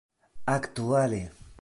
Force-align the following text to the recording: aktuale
aktuale 0.55 1.21